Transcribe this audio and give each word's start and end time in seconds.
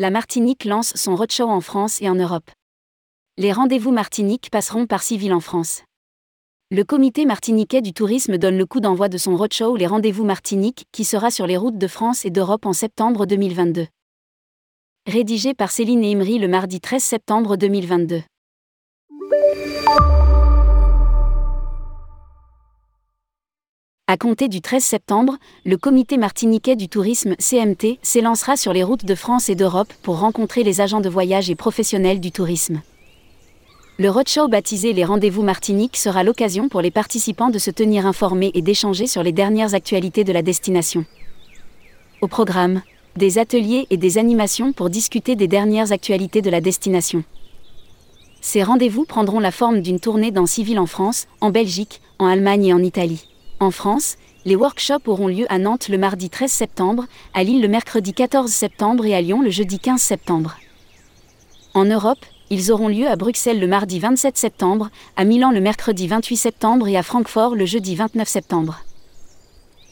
La 0.00 0.08
Martinique 0.08 0.64
lance 0.64 0.94
son 0.96 1.14
roadshow 1.14 1.46
en 1.46 1.60
France 1.60 2.00
et 2.00 2.08
en 2.08 2.14
Europe. 2.14 2.50
Les 3.36 3.52
rendez-vous 3.52 3.90
Martinique 3.90 4.48
passeront 4.50 4.86
par 4.86 5.02
civil 5.02 5.30
en 5.34 5.40
France. 5.40 5.82
Le 6.70 6.84
comité 6.84 7.26
martiniquais 7.26 7.82
du 7.82 7.92
tourisme 7.92 8.38
donne 8.38 8.56
le 8.56 8.64
coup 8.64 8.80
d'envoi 8.80 9.10
de 9.10 9.18
son 9.18 9.36
roadshow 9.36 9.76
Les 9.76 9.86
Rendez-vous 9.86 10.24
Martinique 10.24 10.86
qui 10.90 11.04
sera 11.04 11.30
sur 11.30 11.46
les 11.46 11.58
routes 11.58 11.76
de 11.76 11.86
France 11.86 12.24
et 12.24 12.30
d'Europe 12.30 12.64
en 12.64 12.72
septembre 12.72 13.26
2022. 13.26 13.88
Rédigé 15.06 15.52
par 15.52 15.70
Céline 15.70 16.02
Imri 16.02 16.38
le 16.38 16.48
mardi 16.48 16.80
13 16.80 17.02
septembre 17.02 17.58
2022. 17.58 18.22
À 24.10 24.16
compter 24.16 24.48
du 24.48 24.60
13 24.60 24.82
septembre, 24.82 25.36
le 25.64 25.76
comité 25.76 26.16
martiniquais 26.16 26.74
du 26.74 26.88
tourisme 26.88 27.36
CMT 27.38 28.00
s'élancera 28.02 28.56
sur 28.56 28.72
les 28.72 28.82
routes 28.82 29.04
de 29.04 29.14
France 29.14 29.48
et 29.48 29.54
d'Europe 29.54 29.92
pour 30.02 30.18
rencontrer 30.18 30.64
les 30.64 30.80
agents 30.80 31.00
de 31.00 31.08
voyage 31.08 31.48
et 31.48 31.54
professionnels 31.54 32.18
du 32.18 32.32
tourisme. 32.32 32.82
Le 34.00 34.10
roadshow 34.10 34.48
baptisé 34.48 34.92
Les 34.94 35.04
Rendez-vous 35.04 35.44
Martinique 35.44 35.96
sera 35.96 36.24
l'occasion 36.24 36.68
pour 36.68 36.80
les 36.80 36.90
participants 36.90 37.50
de 37.50 37.60
se 37.60 37.70
tenir 37.70 38.04
informés 38.04 38.50
et 38.54 38.62
d'échanger 38.62 39.06
sur 39.06 39.22
les 39.22 39.30
dernières 39.30 39.74
actualités 39.74 40.24
de 40.24 40.32
la 40.32 40.42
destination. 40.42 41.04
Au 42.20 42.26
programme, 42.26 42.82
des 43.14 43.38
ateliers 43.38 43.86
et 43.90 43.96
des 43.96 44.18
animations 44.18 44.72
pour 44.72 44.90
discuter 44.90 45.36
des 45.36 45.46
dernières 45.46 45.92
actualités 45.92 46.42
de 46.42 46.50
la 46.50 46.60
destination. 46.60 47.22
Ces 48.40 48.64
rendez-vous 48.64 49.04
prendront 49.04 49.38
la 49.38 49.52
forme 49.52 49.82
d'une 49.82 50.00
tournée 50.00 50.32
dans 50.32 50.46
civil 50.46 50.80
en 50.80 50.86
France, 50.86 51.28
en 51.40 51.50
Belgique, 51.50 52.00
en 52.18 52.26
Allemagne 52.26 52.66
et 52.66 52.74
en 52.74 52.82
Italie. 52.82 53.29
En 53.62 53.70
France, 53.70 54.16
les 54.46 54.56
workshops 54.56 55.06
auront 55.06 55.28
lieu 55.28 55.44
à 55.50 55.58
Nantes 55.58 55.88
le 55.88 55.98
mardi 55.98 56.30
13 56.30 56.50
septembre, 56.50 57.04
à 57.34 57.44
Lille 57.44 57.60
le 57.60 57.68
mercredi 57.68 58.14
14 58.14 58.50
septembre 58.50 59.04
et 59.04 59.14
à 59.14 59.20
Lyon 59.20 59.42
le 59.42 59.50
jeudi 59.50 59.78
15 59.78 60.00
septembre. 60.00 60.56
En 61.74 61.84
Europe, 61.84 62.24
ils 62.48 62.72
auront 62.72 62.88
lieu 62.88 63.06
à 63.06 63.16
Bruxelles 63.16 63.60
le 63.60 63.66
mardi 63.66 63.98
27 63.98 64.38
septembre, 64.38 64.88
à 65.14 65.24
Milan 65.24 65.50
le 65.50 65.60
mercredi 65.60 66.06
28 66.06 66.36
septembre 66.36 66.88
et 66.88 66.96
à 66.96 67.02
Francfort 67.02 67.54
le 67.54 67.66
jeudi 67.66 67.96
29 67.96 68.26
septembre. 68.26 68.80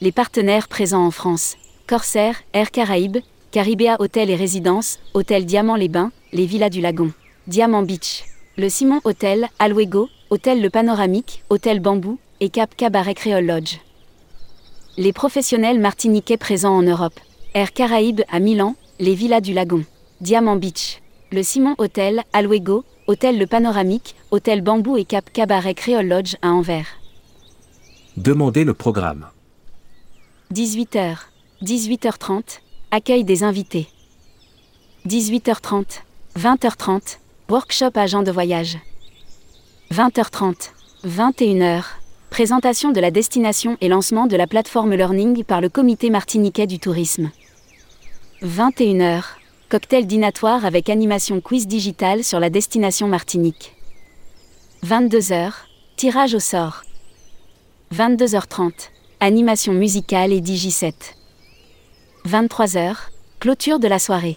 Les 0.00 0.12
partenaires 0.12 0.68
présents 0.68 1.04
en 1.04 1.10
France 1.10 1.56
Corsair, 1.88 2.36
Air 2.52 2.70
Caraïbes, 2.70 3.18
Caribéa 3.50 3.96
Hôtel 3.98 4.30
et 4.30 4.36
Résidences, 4.36 5.00
Hôtel 5.12 5.44
Diamant 5.44 5.76
les 5.76 5.88
Bains, 5.88 6.12
les 6.32 6.46
Villas 6.46 6.70
du 6.70 6.80
Lagon, 6.80 7.10
Diamant 7.48 7.82
Beach, 7.82 8.26
le 8.56 8.68
Simon 8.68 9.00
Hôtel, 9.02 9.48
Alwego, 9.58 10.08
Hôtel 10.30 10.62
Le 10.62 10.70
Panoramique, 10.70 11.42
Hôtel 11.50 11.80
Bambou, 11.80 12.18
et 12.40 12.50
Cap 12.50 12.74
Cabaret 12.76 13.14
Créole 13.14 13.46
Lodge. 13.46 13.78
Les 14.96 15.12
professionnels 15.12 15.80
martiniquais 15.80 16.36
présents 16.36 16.76
en 16.76 16.82
Europe. 16.82 17.18
Air 17.54 17.72
Caraïbes 17.72 18.22
à 18.30 18.38
Milan, 18.38 18.76
les 18.98 19.14
Villas 19.14 19.40
du 19.40 19.52
Lagon. 19.52 19.84
Diamant 20.20 20.56
Beach. 20.56 21.02
Le 21.32 21.42
Simon 21.42 21.74
Hotel, 21.78 22.22
Alwego, 22.32 22.84
Hôtel 23.06 23.38
Le 23.38 23.46
Panoramique, 23.46 24.14
Hôtel 24.30 24.62
Bambou 24.62 24.96
et 24.96 25.04
Cap 25.04 25.30
Cabaret 25.32 25.74
Créole 25.74 26.08
Lodge 26.08 26.36
à 26.42 26.48
Anvers. 26.48 26.86
Demandez 28.16 28.64
le 28.64 28.74
programme. 28.74 29.26
18h. 30.52 31.16
18h30. 31.62 32.60
Accueil 32.90 33.24
des 33.24 33.42
invités. 33.42 33.88
18h30. 35.06 36.00
20h30. 36.38 37.18
Workshop 37.48 37.90
agent 37.94 38.22
de 38.22 38.30
voyage. 38.32 38.78
20h30. 39.92 40.70
21h. 41.06 41.84
Présentation 42.36 42.92
de 42.92 43.00
la 43.00 43.10
destination 43.10 43.78
et 43.80 43.88
lancement 43.88 44.26
de 44.26 44.36
la 44.36 44.46
plateforme 44.46 44.92
Learning 44.92 45.42
par 45.42 45.62
le 45.62 45.70
comité 45.70 46.10
martiniquais 46.10 46.66
du 46.66 46.78
tourisme. 46.78 47.30
21h. 48.42 49.22
Cocktail 49.70 50.06
dînatoire 50.06 50.66
avec 50.66 50.90
animation 50.90 51.40
quiz 51.40 51.66
digital 51.66 52.22
sur 52.22 52.38
la 52.38 52.50
destination 52.50 53.08
Martinique. 53.08 53.74
22h. 54.84 55.50
Tirage 55.96 56.34
au 56.34 56.38
sort. 56.38 56.82
22h30. 57.94 58.90
Animation 59.20 59.72
musicale 59.72 60.34
et 60.34 60.42
digi 60.42 60.78
23h. 62.28 62.96
Clôture 63.40 63.78
de 63.78 63.88
la 63.88 63.98
soirée. 63.98 64.36